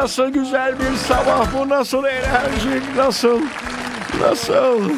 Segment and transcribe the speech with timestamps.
[0.00, 3.40] Nasıl güzel bir sabah, bu nasıl enerji, nasıl,
[4.20, 4.90] nasıl,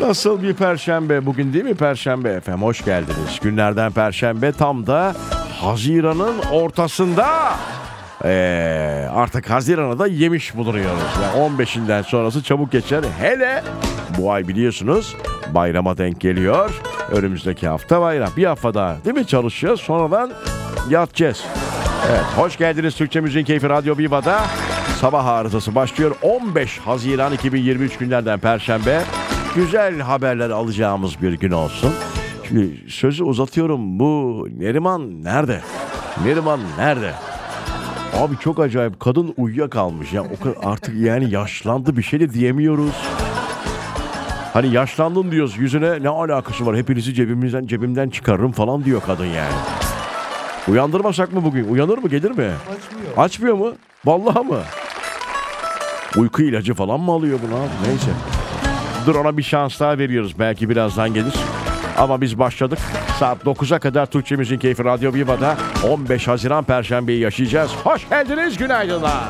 [0.00, 1.26] nasıl bir perşembe.
[1.26, 2.62] Bugün değil mi perşembe efendim?
[2.62, 3.40] Hoş geldiniz.
[3.42, 5.14] Günlerden perşembe tam da
[5.60, 7.26] Haziran'ın ortasında.
[8.24, 11.02] Ee, artık Haziran'ı da yemiş bulunuyoruz.
[11.22, 13.04] Yani 15'inden sonrası çabuk geçer.
[13.18, 13.62] Hele
[14.18, 15.16] bu ay biliyorsunuz
[15.54, 16.80] bayrama denk geliyor.
[17.12, 18.30] Önümüzdeki hafta bayram.
[18.36, 19.80] Bir hafta daha değil mi çalışacağız?
[19.80, 20.32] Sonradan
[20.90, 21.44] yatacağız.
[22.10, 24.40] Evet, hoş geldiniz Türkçe Müziğin Keyfi Radyo Viva'da.
[25.00, 26.16] Sabah arızası başlıyor.
[26.22, 29.02] 15 Haziran 2023 günlerden Perşembe.
[29.54, 31.92] Güzel haberler alacağımız bir gün olsun.
[32.48, 33.98] Şimdi sözü uzatıyorum.
[33.98, 35.60] Bu Neriman nerede?
[36.24, 37.12] Neriman nerede?
[38.16, 39.00] Abi çok acayip.
[39.00, 40.12] Kadın uyuyakalmış.
[40.12, 42.94] Ya o kadar artık yani yaşlandı bir şey de diyemiyoruz.
[44.52, 46.76] Hani yaşlandın diyoruz yüzüne ne alakası var?
[46.76, 49.54] Hepinizi cebimizden cebimden çıkarırım falan diyor kadın yani.
[50.68, 51.68] Uyandırmasak mı bugün?
[51.68, 52.52] Uyanır mı gelir mi?
[52.52, 53.16] Açmıyor.
[53.16, 53.72] Açmıyor mu?
[54.04, 54.60] Vallahi mı?
[56.16, 57.60] Uyku ilacı falan mı alıyor buna?
[57.86, 58.10] Neyse.
[59.06, 60.38] Dur ona bir şans daha veriyoruz.
[60.38, 61.34] Belki birazdan gelir.
[61.98, 62.78] Ama biz başladık.
[63.18, 65.56] Saat 9'a kadar Türkçe Müziğin Keyfi Radyo Viva'da
[65.90, 67.70] 15 Haziran Perşembe'yi yaşayacağız.
[67.84, 69.24] Hoş geldiniz, günaydınlar.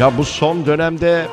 [0.00, 1.26] Ya bu son dönemde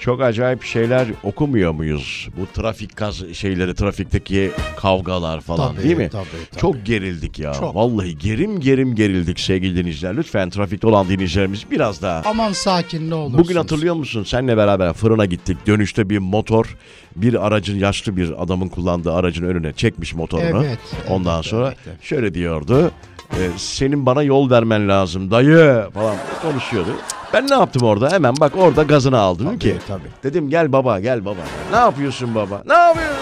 [0.00, 2.28] çok acayip şeyler okumuyor muyuz?
[2.36, 6.08] Bu trafik kaz şeyleri, trafikteki kavgalar falan Tabii, değil mi?
[6.12, 6.60] tabii, tabii.
[6.60, 7.52] Çok gerildik ya.
[7.54, 7.74] Çok.
[7.74, 10.16] Vallahi gerim gerim gerildik sevgili dinleyiciler.
[10.16, 13.44] Lütfen trafikte olan dinleyicilerimiz biraz daha Aman sakin ne olursunuz.
[13.44, 14.24] Bugün hatırlıyor musun?
[14.24, 15.58] Senle beraber fırına gittik.
[15.66, 16.76] Dönüşte bir motor
[17.16, 20.64] bir aracın yaşlı bir adamın kullandığı aracın önüne çekmiş motorunu.
[20.64, 20.78] Evet,
[21.08, 22.02] Ondan evet, sonra evet, evet.
[22.02, 22.90] şöyle diyordu.
[23.32, 26.90] "E, senin bana yol vermen lazım dayı falan konuşuyordu.
[27.32, 28.10] Ben ne yaptım orada?
[28.12, 29.76] Hemen bak orada gazını aldım Tabii, ki.
[29.88, 30.08] tabii.
[30.22, 31.40] Dedim gel baba gel baba.
[31.70, 32.62] Ne yapıyorsun baba?
[32.66, 33.16] Ne yapıyorsun?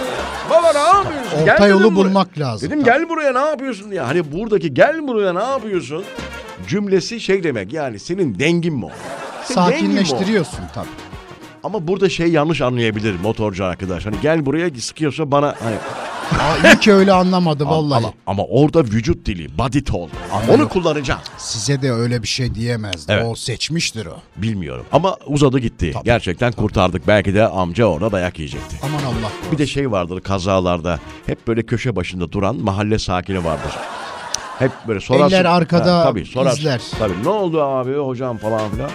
[0.51, 1.39] Baba ne yapıyorsun?
[1.43, 2.09] Orta Gel yolu dedim buraya.
[2.09, 2.71] bulmak lazım.
[2.71, 4.09] Dedim gel buraya ne yapıyorsun ya.
[4.09, 6.05] Hani buradaki gel buraya ne yapıyorsun?
[6.69, 8.91] Cümlesi şey demek yani senin dengin mi o?
[9.45, 10.03] Senin dengin mi o?
[10.03, 10.87] Sakinleştiriyorsun tabii.
[11.65, 14.07] Ama burada şey yanlış anlayabilir motorcu arkadaş.
[14.07, 15.77] Hani gel buraya sıkıyorsa bana hani
[16.33, 17.97] Aa, iyi ki öyle anlamadı vallahi.
[17.99, 20.09] ama, ama orada vücut dili, body tone.
[20.51, 21.21] Onu kullanacağım.
[21.39, 23.13] Size de öyle bir şey diyemezdi.
[23.13, 23.25] Evet.
[23.29, 24.17] O seçmiştir o.
[24.37, 24.87] Bilmiyorum.
[24.93, 25.91] Ama uzadı gitti.
[25.95, 27.09] Tabii, Gerçekten kurtardık.
[27.09, 28.77] Belki de amca orada dayak yiyecekti.
[28.83, 29.31] Aman Allah.
[29.53, 30.99] Bir de şey vardır kazalarda.
[31.27, 33.73] Hep böyle köşe başında duran mahalle sakini vardır.
[34.59, 35.37] Hep böyle sorarsın.
[35.37, 36.59] Eller arkada tabii, sorarsın.
[36.61, 36.83] izler.
[36.99, 38.91] Tabii ne oldu abi hocam falan filan.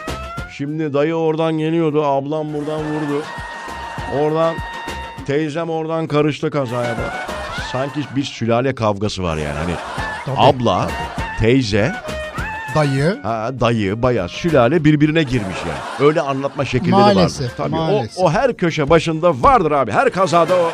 [0.58, 2.04] Şimdi dayı oradan geliyordu.
[2.06, 3.24] Ablam buradan vurdu.
[4.20, 4.56] Oradan
[5.26, 7.14] teyzem oradan karıştı kazaya da.
[7.72, 9.58] Sanki bir sülale kavgası var yani.
[9.58, 9.74] Hani
[10.26, 10.92] Tabii, abla,
[11.40, 11.96] teyze,
[12.76, 13.20] Dayı.
[13.24, 16.08] ha, dayı, bayağı sülale birbirine girmiş yani.
[16.10, 17.54] Öyle anlatma şekilleri Maalesef, vardır.
[17.58, 18.18] Tabii maalesef.
[18.18, 19.92] O, o her köşe başında vardır abi.
[19.92, 20.72] Her kazada o.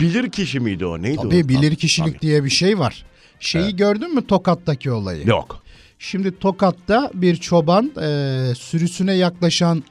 [0.00, 1.02] Bilir kişi miydi o?
[1.02, 1.22] Neydi o?
[1.22, 2.20] Tabii bilir kişilik Tabii.
[2.20, 3.04] diye bir şey var.
[3.40, 5.26] Şeyi gördün mü Tokat'taki olayı?
[5.28, 5.62] Yok.
[5.98, 9.82] Şimdi Tokat'ta bir çoban e, sürüsüne yaklaşan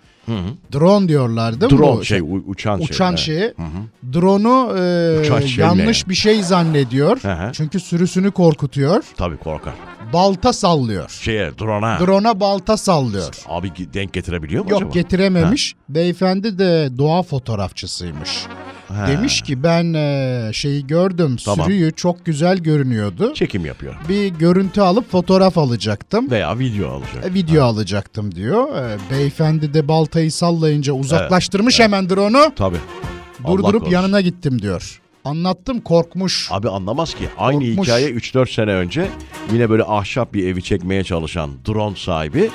[0.74, 1.80] drone diyorlar değil mi?
[1.80, 2.06] Drone bu?
[2.06, 3.36] şey uçan, Uçan şey.
[3.40, 3.54] şeyi.
[4.14, 6.10] Drone'u e, Uçan şeyle yanlış yani.
[6.10, 7.20] bir şey zannediyor.
[7.22, 7.52] Hı hı.
[7.54, 9.04] Çünkü sürüsünü korkutuyor.
[9.18, 9.74] Tabii korkar.
[10.14, 11.10] Balta sallıyor.
[11.10, 12.00] Şeye drone'a.
[12.00, 13.36] Drone'a balta sallıyor.
[13.48, 14.94] Abi denk getirebiliyor mu Yok acaba?
[14.94, 15.76] getirememiş.
[15.90, 18.46] Beyefendi de doğa fotoğrafçısıymış.
[18.88, 19.08] Ha.
[19.08, 21.36] Demiş ki ben e, şeyi gördüm.
[21.46, 21.66] Tamam.
[21.66, 23.34] Sürüyü çok güzel görünüyordu.
[23.34, 23.96] Çekim yapıyor.
[24.10, 26.32] Bir görüntü alıp fotoğraf alacaktım.
[26.32, 27.26] Veya video alacak.
[27.26, 28.76] E, video alacaktım diyor.
[28.76, 32.52] E, beyefendi de baltayı sallayınca uzaklaştırmış hemen drone'u.
[32.56, 32.78] Tabii.
[33.46, 35.02] Allah Durdurup yanına gittim diyor.
[35.26, 36.48] Anlattım korkmuş.
[36.52, 37.30] Abi anlamaz ki.
[37.38, 37.88] Aynı Korkmuş.
[37.88, 39.08] hikaye 3-4 sene önce
[39.54, 42.50] yine böyle ahşap bir evi çekmeye çalışan drone sahibi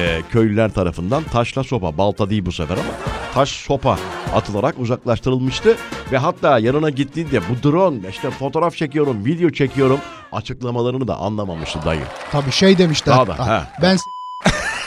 [0.00, 2.90] e, köylüler tarafından taşla sopa, balta değil bu sefer ama
[3.34, 3.98] taş sopa
[4.34, 5.76] atılarak uzaklaştırılmıştı.
[6.12, 10.00] Ve hatta yanına gittiğinde bu drone işte fotoğraf çekiyorum, video çekiyorum
[10.32, 12.02] açıklamalarını da anlamamıştı dayı.
[12.32, 13.10] Tabii şey demişti.
[13.10, 13.82] Daha da, "Ah, he.
[13.82, 13.96] Ben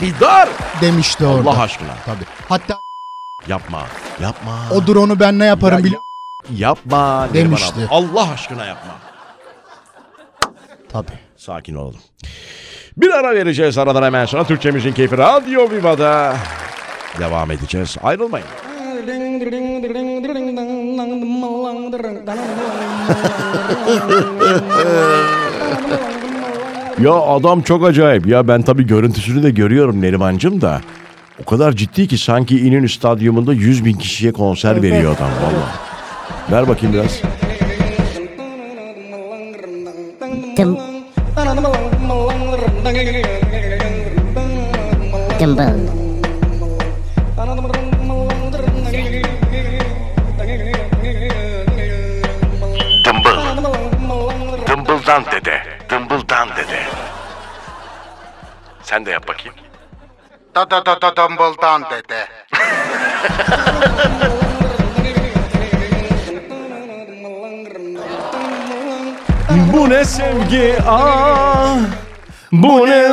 [0.06, 0.48] İdar!
[0.80, 1.50] demişti orada.
[1.50, 2.24] Allah aşkına Tabii.
[2.48, 2.80] Hatta
[3.48, 3.82] yapma,
[4.22, 4.58] yapma.
[4.74, 6.00] o drone'u ben ne yaparım Ya- biliyor
[6.56, 7.86] Yapma Demişti.
[7.90, 8.92] Allah aşkına yapma.
[10.92, 11.18] Tabii.
[11.36, 12.00] Sakin olalım.
[12.96, 16.36] Bir ara vereceğiz aradan hemen sonra Türkçe Müziğin Keyfi Radyo Viva'da
[17.18, 17.96] devam edeceğiz.
[18.02, 18.46] Ayrılmayın.
[27.00, 28.26] Ya adam çok acayip.
[28.26, 30.80] Ya ben tabii görüntüsünü de görüyorum Nerimancım da.
[31.42, 35.74] O kadar ciddi ki sanki İnönü Stadyumunda 100 bin kişiye konser veriyor adam valla.
[36.50, 37.20] Ver bakayım biraz.
[40.56, 40.78] Dım.
[42.84, 43.04] Dımbıl.
[53.04, 53.38] Dımbıl.
[54.66, 55.62] Dımbıldan dede.
[55.90, 56.82] Dımbıldan dede.
[58.82, 59.54] Sen de yap bakayım.
[60.54, 62.28] Da da da da Dumbledan dede.
[69.72, 72.03] Bu ne sevgi ah.
[72.62, 73.10] Bu ne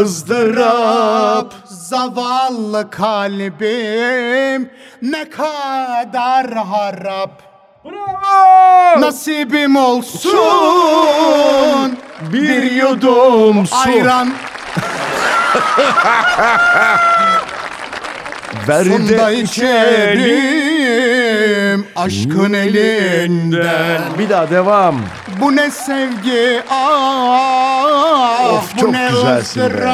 [0.00, 1.54] ızdırap.
[1.64, 4.70] Zavallı kalbim
[5.02, 7.42] ne kadar harap.
[9.00, 10.38] Nasibim olsun
[12.20, 13.76] Bir yudum su.
[13.76, 14.28] ayran
[18.68, 19.18] Ver de
[21.72, 24.02] içerim aşkın elinden.
[24.18, 24.94] Bir daha devam.
[25.40, 29.86] Bu ne sevgi ah Of, bu ne güzelsin be.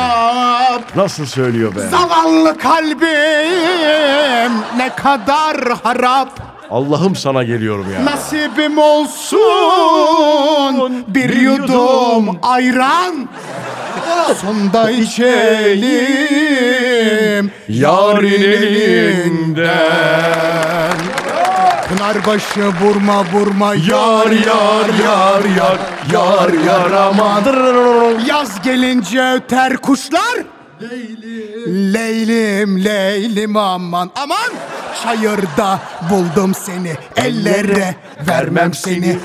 [0.97, 1.81] Nasıl söylüyor be?
[1.81, 6.31] Zavallı kalbim ne kadar harap.
[6.71, 8.05] Allah'ım sana geliyorum ya.
[8.05, 9.39] Nasibim olsun
[11.09, 13.29] bir yudum ayran.
[14.41, 16.29] Sonda içelim
[17.69, 19.69] Yarın elinden.
[22.13, 25.79] Pınarbaşı vurma vurma Yar yar yar yar
[26.13, 27.45] yar yar aman.
[28.27, 30.45] Yaz gelince öter kuşlar.
[31.67, 34.53] Leylim leylim aman aman
[35.03, 37.95] Çayırda buldum seni ellere
[38.29, 39.19] vermem seni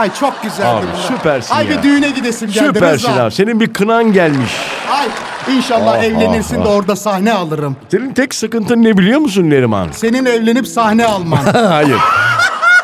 [0.00, 1.02] Ay çok güzeldi Abi, bunlar.
[1.16, 1.70] süpersin Ay ya.
[1.70, 3.24] bir düğüne gidesim geldi Süpersin Rıza.
[3.24, 3.32] abi.
[3.32, 4.50] Senin bir kınan gelmiş.
[4.92, 5.08] Ay
[5.56, 6.72] inşallah Ah, evlenirsin ah, de ah.
[6.76, 7.76] orada sahne alırım.
[7.90, 9.88] Senin tek sıkıntın ne biliyor musun Neriman?
[9.92, 11.36] Senin evlenip sahne alman.
[11.68, 11.96] Hayır.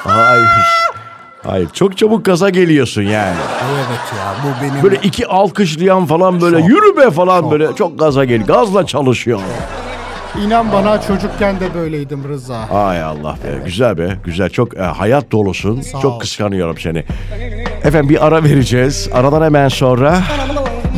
[0.04, 0.46] Hayır.
[1.46, 1.68] Hayır.
[1.72, 3.36] Çok çabuk gaza geliyorsun yani.
[3.74, 4.82] evet ya bu benim.
[4.82, 8.44] Böyle iki alkışlayan falan böyle yürü be falan böyle çok gaza gel.
[8.46, 9.40] Gazla çalışıyor.
[10.44, 12.58] İnan bana çocukken de böyleydim Rıza.
[12.58, 13.64] Ay Allah be.
[13.64, 14.16] Güzel be.
[14.24, 14.48] Güzel.
[14.50, 15.80] Çok e, hayat dolusun.
[15.80, 16.18] Sağ çok ol.
[16.20, 17.04] kıskanıyorum seni.
[17.84, 19.08] Efendim bir ara vereceğiz.
[19.12, 20.18] Aradan hemen sonra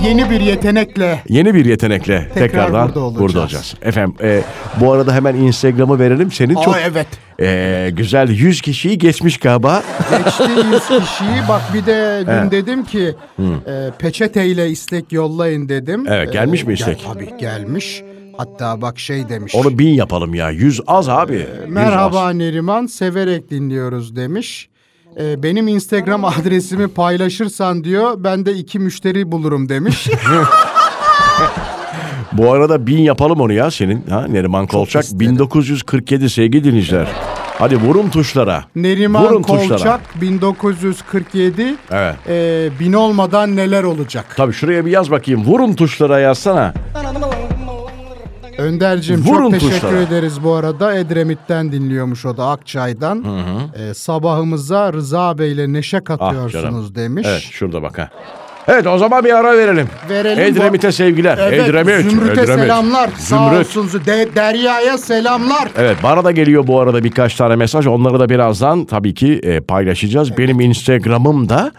[0.04, 3.36] Yeni bir yetenekle yeni bir yetenekle tekrardan burada burada olacağız.
[3.44, 3.74] olacağız.
[3.82, 4.40] Efendim e,
[4.80, 6.32] bu arada hemen Instagram'ı verelim.
[6.32, 7.06] Senin Aa, çok evet.
[7.40, 9.82] e, güzel 100 kişiyi geçmiş galiba.
[10.10, 10.42] Geçti
[10.72, 11.48] 100 kişiyi.
[11.48, 16.04] Bak bir de dün dedim ki e, peçeteyle istek yollayın dedim.
[16.08, 17.04] Evet, gelmiş mi gel- istek?
[17.12, 18.02] tabii gelmiş.
[18.38, 19.54] Hatta bak şey demiş.
[19.54, 20.50] Onu bin yapalım ya.
[20.50, 21.32] 100 az abi.
[21.34, 21.68] 100 az.
[21.68, 24.68] Merhaba Neriman severek dinliyoruz demiş.
[25.20, 30.08] E, benim Instagram adresimi paylaşırsan diyor ben de iki müşteri bulurum demiş.
[32.32, 34.04] Bu arada bin yapalım onu ya senin.
[34.10, 35.20] Ha Neriman Kolçak isterim.
[35.20, 37.06] 1947 sevgili dinleyiciler.
[37.58, 38.64] Hadi vurun tuşlara.
[38.76, 39.68] Neriman Vurun tuşlara.
[39.68, 42.14] Kolçak 1947 Evet.
[42.28, 44.24] e, bin olmadan neler olacak?
[44.36, 45.44] Tabii şuraya bir yaz bakayım.
[45.44, 46.74] Vurun tuşlara yazsana.
[48.58, 50.00] Önder'cim Vurun çok teşekkür tuşlara.
[50.00, 50.94] ederiz bu arada.
[50.94, 53.24] Edremit'ten dinliyormuş o da Akçay'dan.
[53.78, 56.94] Ee, sabahımıza Rıza Bey'le neşe katıyorsunuz Ah canım.
[56.94, 57.26] demiş.
[57.30, 58.08] Evet şurada bak ha.
[58.68, 59.88] Evet o zaman bir ara verelim.
[60.08, 60.44] Verelim.
[60.44, 61.38] Edremit'e sevgiler.
[61.38, 62.10] Evet, Edremit.
[62.10, 62.62] Zümrüt'e Edremit.
[62.64, 63.10] selamlar.
[63.18, 63.76] Sağ Zümrüt.
[63.76, 64.00] olsun.
[64.06, 65.68] De- Derya'ya selamlar.
[65.76, 67.86] Evet bana da geliyor bu arada birkaç tane mesaj.
[67.86, 70.38] Onları da birazdan tabii ki e, paylaşacağız.
[70.38, 71.72] Benim Instagram'ım da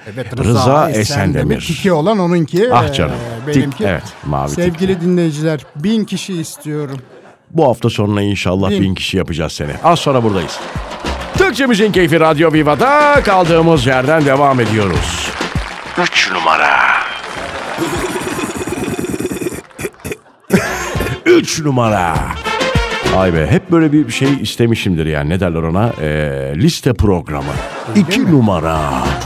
[0.44, 1.60] Rıza, Esendemir.
[1.62, 2.70] Tiki olan onunki.
[2.74, 3.16] Ah canım.
[3.48, 3.78] benimki.
[3.78, 4.56] Tik, evet, mavi tik.
[4.64, 6.98] Sevgili dinleyiciler bin kişi istiyorum.
[7.52, 8.96] Bu hafta sonuna inşallah bin, Bin.
[8.96, 9.72] kişi yapacağız seni.
[9.84, 10.60] Az sonra buradayız.
[11.38, 15.30] Türkçe Müziğin Keyfi Radyo Viva'da kaldığımız yerden devam ediyoruz.
[16.02, 16.78] 3 numara.
[21.26, 22.16] 3 numara.
[23.18, 27.52] Ay be hep böyle bir şey istemişimdir yani ne derler ona Ee, liste programı.
[27.96, 28.80] 2 numara.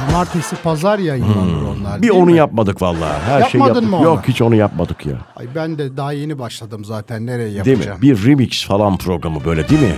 [0.07, 1.97] Cumartesi pazar yayınlanır onlar.
[1.97, 2.37] Bir değil onu mi?
[2.37, 3.21] yapmadık vallahi.
[3.25, 3.89] Her şey Yapmadın yaptık.
[3.89, 4.03] mı onu?
[4.05, 5.13] Yok hiç onu yapmadık ya.
[5.35, 7.25] Ay ben de daha yeni başladım zaten.
[7.25, 7.69] Nereye Değil mi?
[7.69, 8.01] yapacağım?
[8.01, 9.95] Bir remix falan programı böyle değil mi?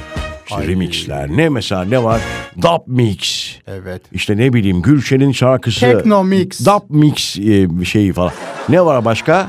[0.49, 1.29] İşte remixler.
[1.29, 2.21] Ne mesela ne var?
[2.61, 3.51] Dub mix.
[3.67, 4.01] Evet.
[4.11, 5.79] İşte ne bileyim Gülşen'in şarkısı.
[5.79, 6.65] Techno mix.
[6.65, 8.31] Dub mix e, şeyi falan.
[8.69, 9.47] Ne var başka?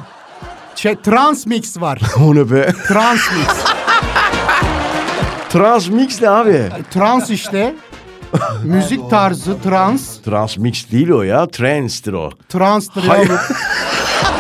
[0.74, 2.00] Şey, trans mix var.
[2.20, 2.72] O ne be?
[2.88, 3.64] Trans mix.
[5.48, 6.62] Trans mix ne abi?
[6.90, 7.74] Trans işte.
[8.64, 10.18] Müzik tarzı trans.
[10.18, 11.46] Trans mix değil o ya.
[11.46, 12.30] Trance'tir o.
[12.48, 13.30] Transtır Hayır.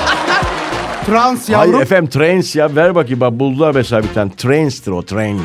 [1.08, 1.22] yavrum.
[1.22, 1.82] Trans Hayır yavrum.
[1.82, 2.76] efendim trance ya.
[2.76, 4.30] Ver bakayım bak buldular mesela bir tane.
[4.36, 5.42] Trance'tir o trance.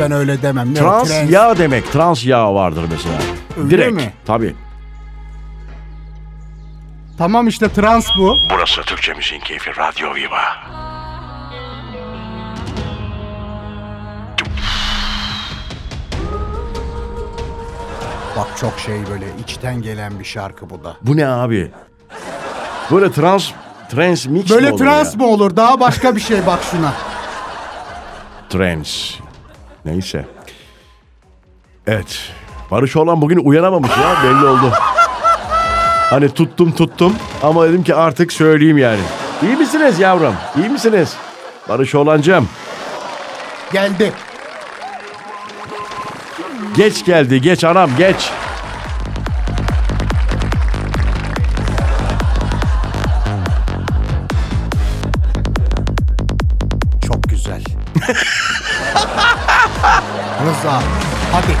[0.00, 0.74] Ben öyle demem.
[0.74, 1.30] Ne o, Trans trans.
[1.30, 1.92] yağ demek.
[1.92, 3.14] Trans yağ vardır mesela.
[3.58, 3.92] Öyle Direkt.
[3.92, 4.12] mi?
[4.26, 4.54] Tabii.
[7.18, 8.34] Tamam işte trans bu.
[8.50, 10.74] Burası Türkçe Müziğin Keyfi Radyo Viva.
[18.36, 20.96] Bak çok şey böyle içten gelen bir şarkı bu da.
[21.02, 21.70] Bu ne abi?
[22.90, 23.50] Böyle trans
[23.90, 25.18] trans mix mi Böyle olur trans ya?
[25.18, 25.56] mı olur?
[25.56, 26.92] Daha başka bir şey bak şuna.
[28.50, 29.10] Trans.
[29.84, 30.24] Neyse.
[31.86, 32.18] Evet.
[32.70, 34.72] Barış olan bugün uyanamamış ya belli oldu.
[36.10, 39.00] Hani tuttum tuttum ama dedim ki artık söyleyeyim yani.
[39.42, 40.34] İyi misiniz yavrum?
[40.58, 41.14] İyi misiniz?
[41.68, 42.48] Barış olancım.
[43.72, 44.12] Geldi.
[46.76, 48.30] Geç geldi geç anam geç.
[60.46, 60.82] Rıza.
[61.32, 61.56] Hadi.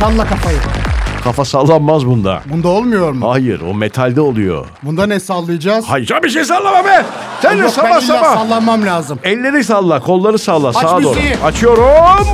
[0.00, 0.58] Salla kafayı.
[1.24, 2.40] Kafa sallanmaz bunda.
[2.46, 3.30] Bunda olmuyor mu?
[3.32, 4.66] Hayır o metalde oluyor.
[4.82, 5.84] Bunda ne sallayacağız?
[5.88, 7.04] Hayır bir şey sallama be.
[7.42, 8.34] Sen de Yok, ben sabah illa sabah.
[8.34, 9.18] sallanmam lazım.
[9.22, 11.14] Elleri salla, kolları salla sağa doğru.
[11.14, 11.36] müziği.
[11.44, 12.26] Açıyorum.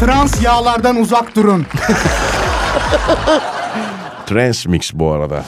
[0.00, 1.66] Trans yağlardan uzak durun.
[4.26, 5.44] Trans mix bu arada.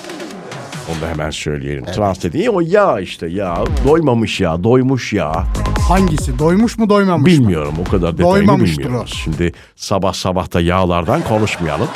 [0.92, 1.84] Onu da hemen söyleyelim.
[1.84, 3.56] Trans dediği o yağ işte yağ.
[3.86, 5.44] Doymamış yağ, doymuş yağ.
[5.88, 6.38] Hangisi?
[6.38, 7.38] Doymuş mu doymamış mı?
[7.38, 9.20] Bilmiyorum o kadar detayını Doymamıştır bilmiyoruz.
[9.24, 11.88] Şimdi sabah sabah da yağlardan konuşmayalım.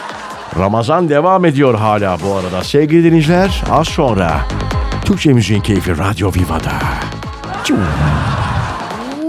[0.59, 2.65] Ramazan devam ediyor hala bu arada.
[2.65, 4.41] Sevgili dinleyiciler az sonra
[5.05, 6.73] Türkçe Müziğin Keyfi Radyo Viva'da.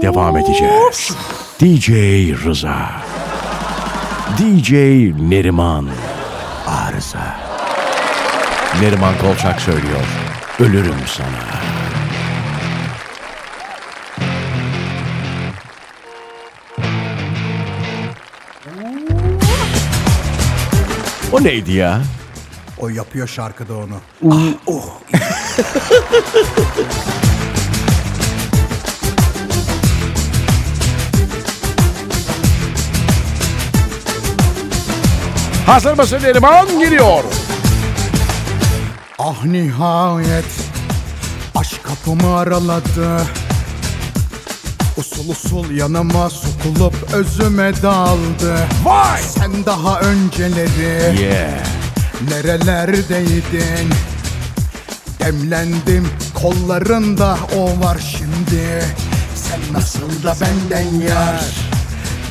[0.02, 1.16] Devam edeceğiz.
[1.60, 1.88] DJ
[2.44, 2.90] Rıza.
[4.38, 4.72] DJ
[5.30, 5.86] Neriman.
[8.82, 10.00] Neriman Kolçak söylüyor.
[10.60, 11.60] Ölürüm sana.
[21.32, 22.00] O neydi ya?
[22.78, 24.00] O yapıyor şarkıda onu.
[35.66, 36.78] Hazır mısın Neriman?
[36.78, 37.24] Geliyor.
[39.28, 40.44] Ah nihayet
[41.54, 43.22] aşk kapımı araladı.
[44.96, 48.56] Usul usul yanıma sokulup özüme daldı.
[48.84, 49.22] Vay!
[49.22, 51.50] Sen daha önceleri Yeah.
[52.30, 53.90] nerelerdeydin?
[55.20, 58.84] Demlendim kollarında o var şimdi.
[59.34, 61.44] Sen nasıl da benden yar?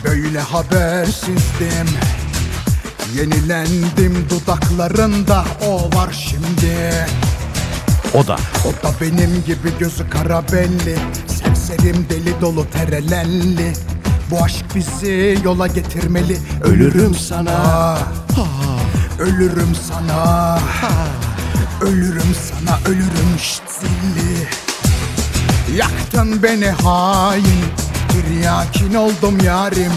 [0.04, 1.88] Böyle habersizdim.
[3.16, 7.06] Yenilendim dudaklarında o var şimdi.
[8.14, 8.36] O da.
[8.66, 13.74] O da benim gibi gözü kara belli Serserim deli dolu terelelli
[14.32, 16.38] Bu aşk bizi yola getirmeli.
[16.64, 17.98] Ölürüm sana.
[19.20, 20.60] Ölürüm sana.
[21.82, 24.48] Ölürüm sana ölürüm şşt zilli
[25.78, 27.64] Yaktın beni hain
[28.10, 29.92] Tiryakin oldum yarim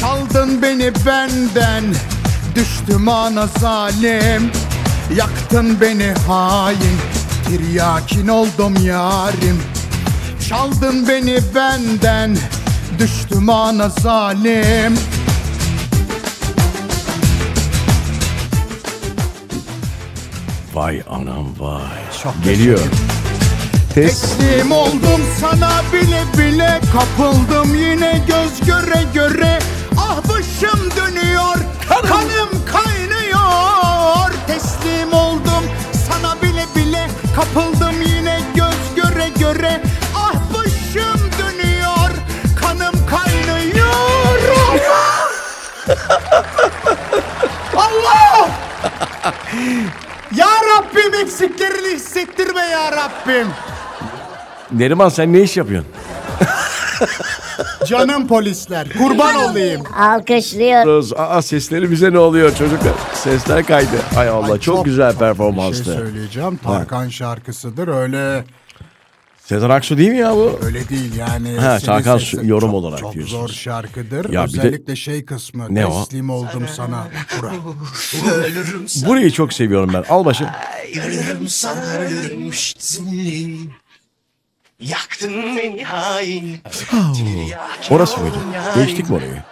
[0.00, 1.84] Çaldın beni benden
[2.54, 4.50] Düştüm ana zalim
[5.16, 6.98] Yaktın beni hain
[7.48, 9.62] Tiryakin oldum yarim
[10.48, 12.36] Çaldın beni benden
[12.98, 14.94] Düştüm ana zalim
[20.74, 21.80] Vay anam vay.
[22.22, 22.80] Çok Geliyor.
[23.94, 24.20] Tes.
[24.20, 29.58] Teslim oldum sana bile bile Kapıldım yine göz göre göre
[30.62, 31.56] başım dönüyor
[31.88, 35.64] Kanım kaynıyor Teslim oldum
[36.08, 39.82] sana bile bile Kapıldım yine göz göre göre
[40.16, 42.10] Ah başım dönüyor
[42.60, 44.40] Kanım kaynıyor
[47.76, 48.48] Allah!
[50.34, 53.48] ya Rabbim eksiklerini hissettirme ya Rabbim.
[54.72, 55.92] Neriman sen ne iş yapıyorsun?
[57.86, 59.82] Canım polisler kurban olayım.
[59.98, 60.84] Alkışlıyor.
[60.84, 62.92] Kız, Aa sesleri bize ne oluyor çocuklar?
[63.14, 63.88] Sesler kaydı.
[64.16, 65.84] Ay Allah Ay, çok, güzel Bir şey performanstı.
[65.84, 66.56] söyleyeceğim.
[66.56, 68.44] Tarkan şarkısıdır öyle
[69.44, 70.58] Sezen Aksu değil mi ya bu?
[70.62, 71.56] öyle değil yani.
[71.58, 73.40] Ha, Tarkan sesin yorum çok, olarak çok diyorsunuz.
[73.40, 74.32] zor şarkıdır.
[74.32, 75.66] Ya bir de- Özellikle şey kısmı.
[75.70, 76.04] Ne o?
[76.04, 77.06] teslim oldum sana.
[77.40, 77.52] Bura.
[79.06, 80.04] Burayı çok seviyorum ben.
[80.08, 80.46] Al başı.
[81.06, 82.50] Ölürüm sana ölürüm
[84.80, 86.60] Yaktın beni hain
[87.90, 88.36] Orası mıydı?
[88.74, 89.42] Geçtik mi orayı?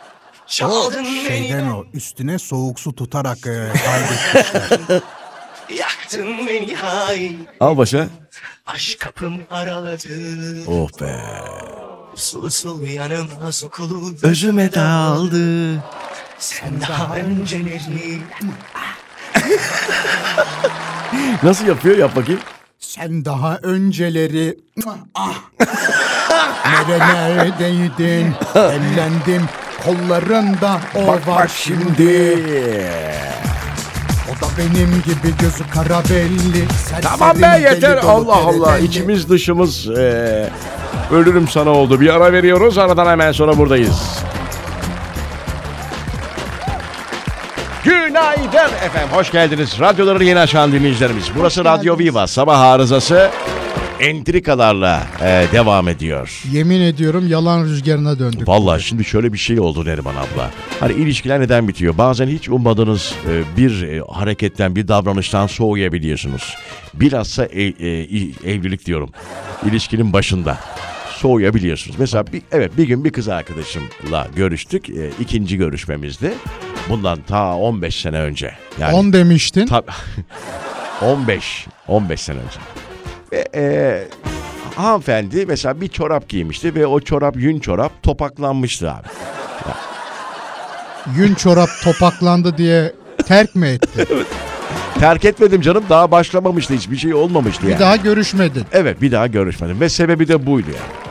[0.47, 3.73] Çaldın beni Şeyden o üstüne soğuk su tutarak e.
[5.75, 8.07] Yaktın beni hain Al başa.
[8.67, 10.09] Aşk kapım araladı
[10.67, 11.21] Oh be.
[12.15, 15.75] Usul usul yanıma sokuldu Özüme daldı.
[16.39, 18.19] Sen daha önceleri
[21.43, 21.97] Nasıl yapıyor?
[21.99, 22.41] Yap bakayım.
[22.79, 24.59] Sen daha önceleri
[25.15, 25.35] ah
[26.89, 28.35] Nerelerdeydin?
[28.55, 29.43] Ellendim
[29.85, 32.39] kollarında o var şimdi.
[34.29, 36.65] O da benim gibi gözü kara belli.
[37.03, 37.97] Tamam be yeter.
[37.97, 38.67] Allah Allah.
[38.73, 38.87] deredeyli.
[38.89, 40.51] İçimiz dışımız eee,
[41.11, 42.01] ölürüm sana oldu.
[42.01, 42.79] Bir ara veriyoruz.
[42.79, 44.19] Aradan hemen sonra buradayız.
[48.37, 49.09] Günaydın efendim.
[49.13, 49.81] Hoş geldiniz.
[49.81, 51.25] Radyoları yeni açan dinleyicilerimiz.
[51.37, 52.27] Burası Radyo Viva.
[52.27, 53.31] Sabah arızası
[54.01, 56.43] entrikalarla eee, devam ediyor.
[56.53, 58.49] Yemin ediyorum yalan rüzgarına döndük.
[58.49, 60.51] Vallahi şimdi şöyle bir şey oldu Neriman abla.
[60.81, 61.99] Hani ilişkiler neden bitiyor?
[61.99, 66.57] Bazen hiç ummadığınız e, bir e, hareketten, bir davranıştan soğuyabiliyorsunuz.
[66.95, 69.11] Bilhassa e- e- evlilik diyorum.
[69.67, 70.59] İlişkinin başında
[71.19, 71.99] soğuyabiliyorsunuz.
[71.99, 74.91] Mesela bir, evet bir gün bir kız arkadaşımla görüştük.
[74.91, 76.33] E, ikinci görüşmemizdi.
[76.89, 78.55] Bundan ta 15 sene önce.
[78.81, 79.67] Yani 10 demiştin.
[79.67, 79.91] Tabii.
[81.03, 81.67] 15.
[81.89, 82.59] 15 sene önce.
[83.33, 84.05] Ve e,
[84.77, 89.09] hanımefendi mesela bir çorap giymişti ve o çorap yün çorap topaklanmıştı abi.
[91.17, 92.93] Yün çorap topaklandı diye
[93.27, 94.07] terk mi etti?
[95.01, 97.75] Terk etmedim canım daha başlamamıştı hiçbir şey olmamıştı yani.
[97.75, 98.65] Bir daha görüşmedin.
[98.73, 101.08] Evet bir daha görüşmedim ve sebebi de buydu yani.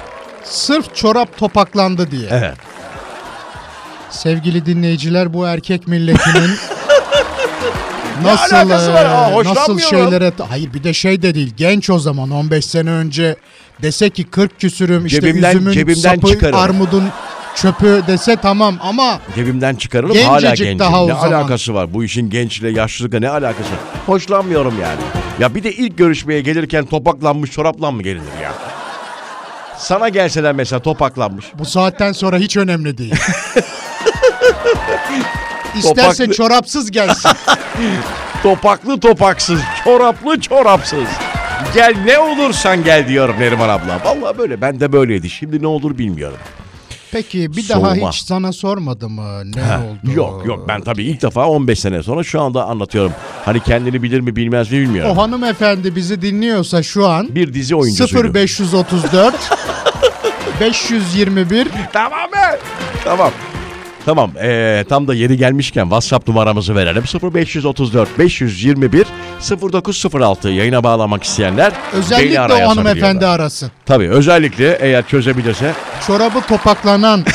[0.50, 2.27] Sırf çorap topaklandı diye.
[2.32, 2.54] Evet.
[4.10, 6.50] Sevgili dinleyiciler bu erkek milletinin
[8.24, 9.06] nasıl alakası var?
[9.06, 9.56] Aa, e, hoşlanmıyorum.
[9.56, 13.36] nasıl şeylere hayır bir de şey de değil genç o zaman 15 sene önce
[13.82, 16.60] dese ki 40 küsürüm işte Cebimden- üzümün cebimden sapı çıkarırım.
[16.60, 17.04] armudun
[17.56, 19.77] çöpü dese tamam ama Cebimden
[20.13, 20.80] Gencecik hala gencim.
[20.80, 21.32] daha o ne zaman.
[21.34, 21.94] alakası var?
[21.94, 23.80] Bu işin gençle yaşlılıkla ne alakası var?
[24.06, 25.00] Hoşlanmıyorum yani.
[25.39, 28.54] Ya bir de ilk görüşmeye gelirken topaklanmış çorapla mı gelinir ya?
[29.77, 31.46] Sana gelseler mesela topaklanmış.
[31.60, 33.15] bu saatten sonra hiç önemli değil.
[35.75, 37.31] İsterse Topaklı- çorapsız gelsin.
[38.44, 41.07] Topaklı topaksız, çoraplı çorapsız.
[41.74, 44.00] Gel ne olursan gel diyorum Neriman abla.
[44.05, 45.29] Vallahi böyle ben de böyleydi.
[45.29, 46.37] Şimdi ne olur bilmiyorum.
[47.11, 47.96] Peki bir Soğuma.
[47.98, 50.11] daha hiç sana sormadı mı ne oldu?
[50.15, 53.11] Yok yok ben tabii ilk defa 15 sene sonra şu anda anlatıyorum.
[53.46, 55.17] Hani kendini bilir mi bilmez mi bilmiyorum.
[55.17, 58.33] O hanımefendi bizi dinliyorsa şu an Bir dizi oyuncusuydu.
[58.33, 59.35] 0534
[60.61, 62.59] 521 Tamam be.
[63.03, 63.31] Tamam.
[64.07, 64.31] Tamam.
[64.41, 67.03] Ee, tam da yeri gelmişken WhatsApp numaramızı verelim.
[67.33, 69.07] 0534 521
[69.74, 73.72] 0906 yayına bağlamak isteyenler beni özellikle araya o hanımefendi arasın.
[73.85, 75.74] Tabii özellikle eğer çözebilirse
[76.07, 77.25] Çorabı topaklanan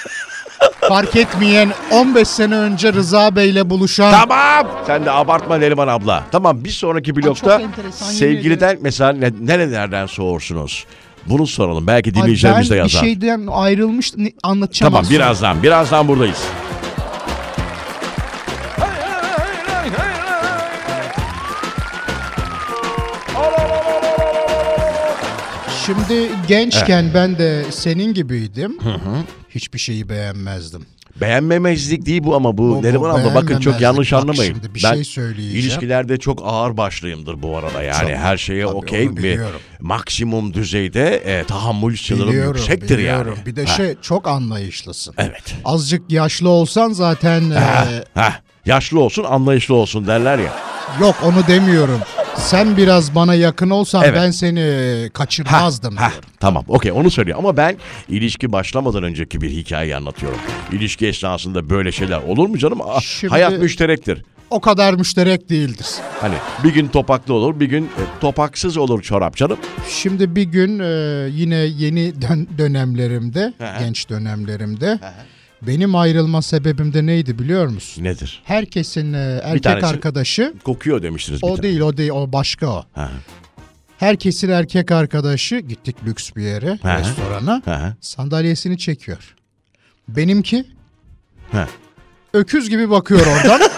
[0.88, 4.66] fark etmeyen 15 sene önce Rıza Bey'le buluşan Tamam.
[4.86, 6.24] Sen de abartma Neriman abla.
[6.32, 10.86] Tamam bir sonraki blokta çok enteresan, yemin sevgiliden mesela ne, nerelerden soğursunuz?
[11.26, 11.86] Bunu soralım.
[11.86, 13.00] Belki dinleyicilerimiz de ben bir yazar.
[13.06, 15.14] şeyden ayrılmış ne- anlatacağım Tamam sonra.
[15.16, 15.62] birazdan.
[15.62, 16.42] Birazdan buradayız.
[25.86, 28.78] Şimdi gençken ben de senin gibiydim.
[29.50, 30.86] Hiçbir şeyi beğenmezdim.
[31.20, 34.52] Beğenmemezlik değil bu ama bu, Bu- Neriman abla bakın çok yanlış Bak anlamayın.
[34.54, 35.58] şimdi bir ben şey söyleyeceğim.
[35.58, 38.10] ilişkilerde çok ağır başlıyımdır bu arada yani Çok.
[38.10, 39.60] her şeye okey biliyorum.
[39.80, 43.34] Maksimum düzeyde e, tahammül sınırım yüksektir biliyorum.
[43.36, 43.46] yani.
[43.46, 45.14] Bir de Ha, şey çok anlayışlısın.
[45.18, 45.54] Evet.
[45.64, 47.60] Azıcık yaşlı olsan zaten e,
[48.14, 48.32] Heh,
[48.66, 50.52] yaşlı olsun anlayışlı olsun derler ya.
[51.00, 52.00] Yok onu demiyorum.
[52.36, 54.14] Sen biraz bana yakın olsan Evet.
[54.16, 56.28] ben seni kaçırmazdım Heh, diyorum.
[56.40, 57.76] tamam okey onu söylüyor ama ben
[58.08, 60.38] ilişki başlamadan önceki bir hikayeyi anlatıyorum.
[60.72, 62.78] İlişki esnasında böyle şeyler olur mu canım?
[62.86, 64.22] Ah, Şimdi- Hayat müşterektir.
[64.50, 65.86] O kadar müşterek değildir.
[66.20, 69.56] Hani bir gün topaklı olur bir gün e, topaksız olur çorap canım.
[69.88, 70.84] Şimdi bir gün e,
[71.32, 74.98] yine yeni dön- dönemlerimde, genç dönemlerimde
[75.66, 78.04] benim ayrılma sebebim de neydi biliyor musun?
[78.04, 78.42] Nedir?
[78.44, 81.62] Herkesin e, erkek tanesi- arkadaşı Kokuyor demiştiniz bir o tane.
[81.62, 82.84] değil o değil o başka o.
[82.94, 83.08] Hı.
[83.98, 86.98] Herkesin erkek arkadaşı gittik lüks bir yere Hı hı.
[87.00, 87.94] restorana Hı hı.
[88.00, 89.34] sandalyesini çekiyor.
[90.08, 90.64] Benimki
[91.50, 91.66] Hı.
[92.32, 93.60] öküz gibi bakıyor oradan.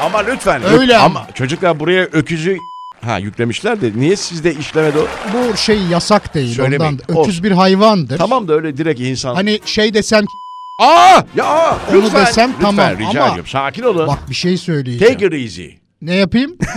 [0.00, 0.62] Ama lütfen.
[0.64, 1.20] Öyle ama.
[1.20, 1.28] ama.
[1.34, 2.56] çocuklar buraya öküzü
[3.00, 5.06] ha yüklemişler de niye sizde işlemedi o?
[5.34, 6.92] Bu şey yasak değil Söylemeyin.
[6.92, 7.04] ondan.
[7.08, 7.44] Öküz Olsun.
[7.44, 8.18] bir hayvandır.
[8.18, 9.34] Tamam da öyle direkt insan.
[9.34, 10.32] Hani şey desem ki,
[10.78, 11.22] Aa!
[11.36, 12.26] Ya Onu lütfen.
[12.26, 13.46] desem lütfen, tamam rica ama- ediyorum.
[13.46, 14.06] Sakin olun.
[14.06, 15.14] bak bir şey söyleyeceğim.
[15.14, 15.66] Take it easy.
[16.02, 16.56] Ne yapayım?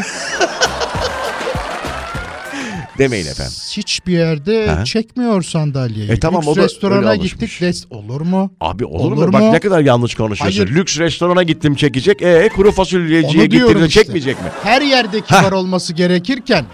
[2.97, 3.53] Demeyin efendim.
[3.77, 6.11] Hiçbir yerde çekmiyor sandalyeyi.
[6.11, 7.41] E tamam, Lüks o da restorana öyle gittik.
[7.41, 7.61] alışmış.
[7.61, 8.53] Des olur mu?
[8.61, 9.33] Abi olur, Olur mu?
[9.33, 9.53] Bak mu?
[9.53, 10.59] ne kadar yanlış konuşuyorsun.
[10.65, 10.75] Hayır.
[10.75, 12.21] Lüks restorana gittim çekecek.
[12.21, 13.99] E kuru fasulyeciye Onu diyorum gittiğinde işte.
[14.03, 14.47] çekmeyecek mi?
[14.63, 16.65] Her yerde kibar olması gerekirken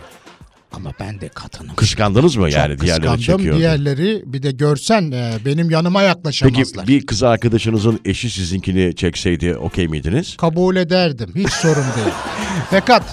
[0.72, 1.76] ama ben de kadınım.
[1.76, 3.56] Kıskandınız mı Çok yani diğerleri çekiyor?
[3.58, 6.86] Diğerleri bir de görsen e, benim yanıma yaklaşamazlar.
[6.86, 10.38] Peki bir kız arkadaşınızın eşi sizinkini çekseydi okey miydiniz?
[10.38, 11.32] Kabul ederdim.
[11.36, 12.16] Hiç sorun değil.
[12.70, 13.04] Fakat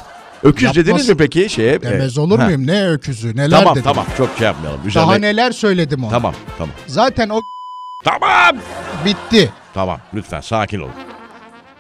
[0.43, 0.87] Öküz Yapmaz.
[0.87, 1.83] dediniz mi peki şeye?
[1.83, 2.45] Demez E, olur ha.
[2.45, 2.67] muyum?
[2.67, 3.85] Ne öküzü neler Tamam dedim.
[3.85, 4.81] tamam çok şey yapmayalım.
[4.88, 5.09] Üzerine...
[5.09, 6.11] Daha neler söyledim ona.
[6.11, 6.75] Tamam tamam.
[6.87, 7.40] Zaten o
[8.05, 8.57] Tamam.
[9.05, 9.51] bitti.
[9.75, 10.93] Tamam lütfen sakin olun.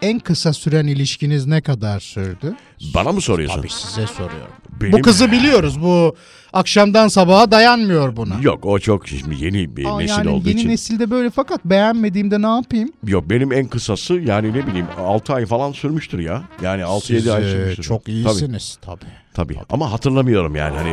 [0.02, 2.54] En kısa süren ilişkiniz ne kadar sürdü?
[2.94, 3.60] Bana mı soruyorsun?
[3.60, 4.52] Abi size soruyorum.
[4.80, 5.82] Benim- Bu kızı biliyoruz.
[5.82, 6.16] Bu
[6.52, 8.34] akşamdan sabaha dayanmıyor buna.
[8.42, 10.68] Yok o çok şimdi yeni bir Aa, nesil yani olduğu yeni için.
[10.70, 12.92] nesilde böyle fakat beğenmediğimde ne yapayım?
[13.06, 16.42] Yok benim en kısası yani ne bileyim 6 ay falan sürmüştür ya.
[16.62, 17.82] Yani 6-7 ay e, sürmüştür.
[17.82, 19.00] Çok iyisiniz tabii.
[19.34, 19.54] Tabii.
[19.54, 19.64] tabii.
[19.70, 20.92] Ama hatırlamıyorum yani hani.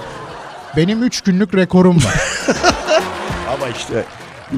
[0.76, 2.14] Benim 3 günlük rekorum var.
[3.54, 4.04] Ama işte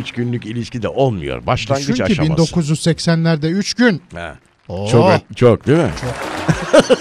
[0.01, 1.47] 3 günlük ilişki de olmuyor.
[1.47, 2.55] Başlangıç Düşün ki aşaması.
[2.55, 4.03] 1980'lerde 3 gün.
[4.15, 4.33] He.
[4.69, 5.91] Oo, Çok, çok değil mi?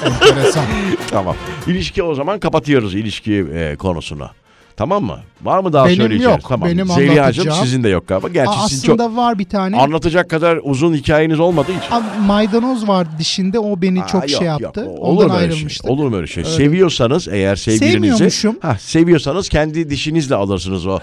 [0.06, 0.66] Enteresan.
[1.12, 1.36] Tamam.
[1.68, 4.30] İlişki o zaman kapatıyoruz ilişki e, konusunu.
[4.78, 5.20] Tamam mı?
[5.44, 6.40] Var mı daha Benim yok.
[6.50, 6.70] Tamam.
[6.70, 8.28] Benim Zeliha'cığım sizin de yok galiba.
[8.28, 9.78] Gerçi Aa, sizin çok aslında var bir tane.
[9.78, 11.92] anlatacak kadar uzun hikayeniz olmadığı için.
[11.92, 14.62] Aa, maydanoz var dişinde o beni Aa, çok yok, şey yok.
[14.62, 14.86] yaptı.
[14.90, 15.70] Olur Ondan mu öyle şey?
[15.92, 16.44] Olur mu öyle şey?
[16.44, 21.00] Seviyorsanız eğer sevgilinizi ha seviyorsanız kendi dişinizle alırsınız o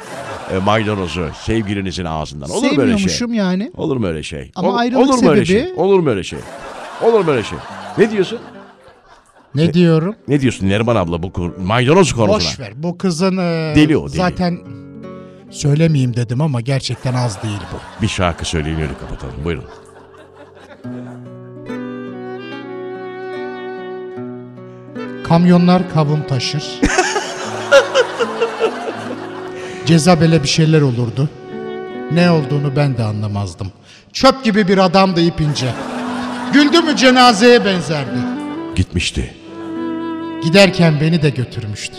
[0.55, 2.51] e, maydanozu sevgilinizin ağzından.
[2.51, 3.09] Olur mu böyle şey?
[3.09, 3.73] Sevmiyormuşum yani.
[3.77, 4.51] Olur mu öyle şey?
[4.55, 5.73] Ama Ol- ayrılık olur mu öyle sebebi- şey?
[5.77, 6.39] Olur mu öyle şey?
[7.03, 7.59] Olur mu öyle şey?
[7.99, 8.39] Ne diyorsun?
[9.55, 10.15] Ne diyorum?
[10.29, 12.37] Ne diyorsun Neriman abla bu konu- maydanoz konusuna?
[12.37, 12.73] Boş ver.
[12.77, 14.17] Bu kızın e, Deli o, deli.
[14.17, 14.59] zaten
[15.51, 18.03] söylemeyeyim dedim ama gerçekten az değil bu.
[18.03, 19.35] Bir şarkı söyleyin öyle kapatalım.
[19.45, 19.65] Buyurun.
[25.25, 26.65] Kamyonlar kavun taşır.
[29.87, 31.29] Cezabele bir şeyler olurdu.
[32.13, 33.73] Ne olduğunu ben de anlamazdım.
[34.13, 35.67] Çöp gibi bir adamdı ipince.
[36.55, 38.19] Güldü mü cenazeye benzerdi.
[38.75, 39.35] Gitmişti.
[40.43, 41.97] Giderken beni de götürmüştü.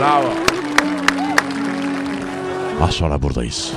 [0.00, 0.28] Bravo.
[2.82, 3.72] Az sonra buradayız.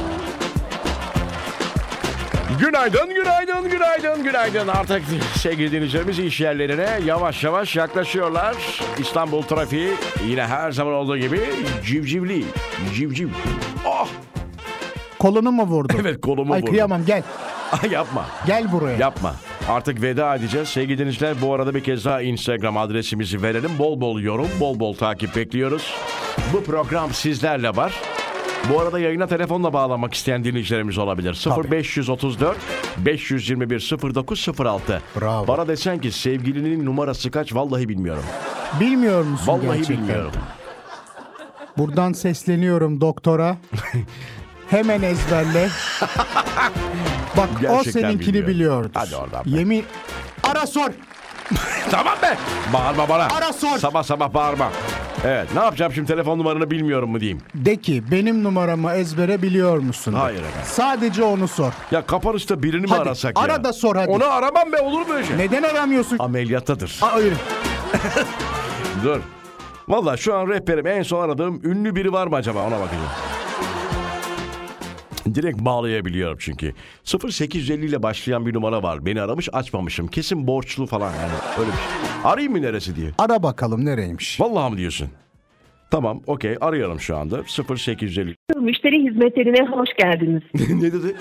[2.59, 4.67] Günaydın, günaydın, günaydın, günaydın.
[4.67, 5.03] Artık
[5.37, 8.55] sevgili dinleyicilerimiz iş yerlerine yavaş yavaş yaklaşıyorlar.
[8.99, 9.89] İstanbul trafiği
[10.27, 11.41] yine her zaman olduğu gibi
[11.85, 12.45] civcivli,
[12.95, 13.27] civciv.
[13.85, 14.07] Oh,
[15.19, 15.93] Kolunu mu vurdu?
[16.01, 16.71] evet kolumu Ay vurdu.
[16.71, 17.23] kıyamam gel.
[17.83, 18.97] Ay, yapma, Gel buraya.
[18.97, 19.35] yapma.
[19.69, 20.69] Artık veda edeceğiz.
[20.69, 23.71] Sevgili dinleyiciler bu arada bir kez daha Instagram adresimizi verelim.
[23.79, 25.93] Bol bol yorum, bol bol takip bekliyoruz.
[26.53, 27.93] Bu program sizlerle var.
[28.69, 31.45] Bu arada yayına telefonla bağlanmak isteyen dinleyicilerimiz olabilir.
[31.71, 32.57] 0534
[32.97, 35.01] 521 0906.
[35.21, 35.47] Bravo.
[35.47, 38.23] Bana desen ki sevgilinin numarası kaç vallahi bilmiyorum.
[38.79, 39.97] Bilmiyor musun Vallahi gerçekten?
[39.97, 40.31] bilmiyorum.
[41.77, 43.57] Buradan sesleniyorum doktora.
[44.69, 45.69] Hemen ezberle.
[47.37, 48.47] Bak o Gerçekten seninkini bilmiyorum.
[48.53, 48.89] biliyordur.
[48.93, 49.49] Hadi oradan be.
[49.49, 49.85] Yemin...
[50.43, 50.89] Ara sor.
[51.91, 52.37] Tamam be.
[52.73, 53.23] Bağırma bana.
[53.37, 53.77] Ara sor.
[53.77, 54.71] Sabah sabah bağırma.
[55.25, 57.39] Evet ne yapacağım şimdi telefon numaranı bilmiyorum mu diyeyim.
[57.55, 60.13] De ki benim numaramı ezbere biliyor musun?
[60.13, 60.17] de.
[60.17, 60.59] Hayır efendim.
[60.65, 61.71] Sadece onu sor.
[61.91, 63.43] Ya kapanışta birini mi Hadi, arasak ya?
[63.43, 64.11] ara da sor hadi.
[64.11, 65.37] Onu aramam be olur mu öyle şey?
[65.37, 66.17] Neden aramıyorsun?
[66.19, 66.99] Ameliyattadır.
[67.01, 67.35] Aa, öyle.
[69.03, 69.19] Dur.
[69.87, 73.03] Valla şu an rehberim en son aradığım ünlü biri var mı acaba ona bakacağım.
[75.33, 76.73] Direkt bağlayabiliyorum çünkü.
[77.03, 79.05] 0850 ile başlayan bir numara var.
[79.05, 80.07] Beni aramış açmamışım.
[80.07, 82.21] Kesin borçlu falan yani öyle bir şey.
[82.23, 83.11] Arayayım mı neresi diye.
[83.17, 84.41] Ara bakalım nereymiş.
[84.41, 85.09] Vallahi mı diyorsun?
[85.91, 87.43] Tamam okey arıyorum şu anda.
[87.77, 88.35] 0850.
[88.55, 90.41] Müşteri hizmetlerine hoş geldiniz.
[90.83, 91.15] ne dedi?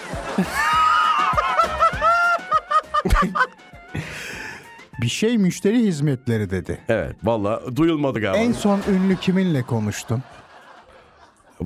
[5.02, 6.78] Bir şey müşteri hizmetleri dedi.
[6.88, 8.42] Evet valla duyulmadı galiba.
[8.44, 10.22] En son ünlü kiminle konuştun?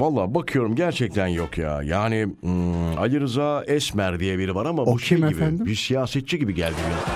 [0.01, 1.83] Valla bakıyorum gerçekten yok ya.
[1.83, 5.37] Yani hmm, Ali Rıza Esmer diye biri var ama O bu şey kim gibi.
[5.41, 5.67] efendim?
[5.67, 7.13] Bir siyasetçi gibi geldi ya.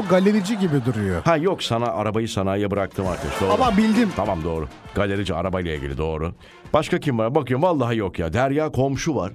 [0.00, 1.22] O galerici gibi duruyor.
[1.22, 3.40] Ha yok sana arabayı sanayiye bıraktım arkadaş.
[3.40, 3.52] Doğru.
[3.52, 4.08] Ama bildim.
[4.16, 4.68] Tamam doğru.
[4.94, 6.34] Galerici arabayla ilgili doğru.
[6.72, 7.34] Başka kim var?
[7.34, 8.32] Bakıyorum vallahi yok ya.
[8.32, 9.32] Derya komşu var.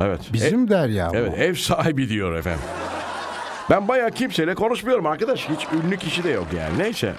[0.00, 0.20] Evet.
[0.32, 1.16] Bizim E- Derya bu.
[1.16, 2.60] evet ev sahibi diyor efendim.
[3.70, 5.48] Ben bayağı kimseyle konuşmuyorum arkadaş.
[5.48, 6.78] Hiç ünlü kişi de yok yani.
[6.78, 7.14] Neyse.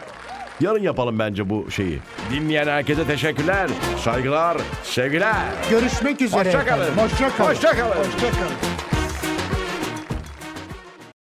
[0.62, 2.00] Yarın yapalım bence bu şeyi.
[2.32, 3.69] Dinleyen herkese teşekkürler,
[4.04, 5.36] saygılar, sevgiler.
[5.69, 6.43] Görüşmek üzere.
[6.43, 6.82] Hoşça kalın.
[6.82, 7.04] efendim.
[7.04, 7.50] Hoşça kalın.
[7.50, 7.95] Hoşça kalın.
[7.95, 9.00] Hoşça kalın.